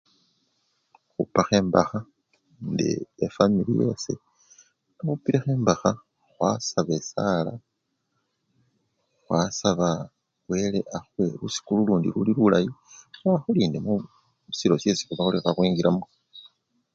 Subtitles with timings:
[1.09, 1.99] Ikhupakho embakha
[2.61, 2.85] nende
[3.25, 4.13] efwamili yase,
[4.95, 5.91] nekhupileko embakha,
[6.31, 7.53] khwasaba esala,
[9.25, 9.87] khwasaba
[10.51, 12.69] wele akhuwe lusiku lulundi luli lulayi
[13.13, 13.79] ate akhulinde
[14.57, 16.03] silo syesi khuli khekhwingilamo.